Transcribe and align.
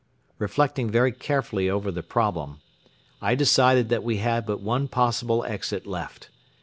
Reflecting 0.39 0.89
very 0.89 1.11
carefully 1.11 1.69
over 1.69 1.91
the 1.91 2.01
problem, 2.01 2.59
I 3.21 3.35
decided 3.35 3.89
that 3.89 4.03
we 4.03 4.17
had 4.17 4.47
but 4.47 4.59
one 4.59 4.87
possible 4.87 5.43
exit 5.45 5.85
left. 5.85 6.29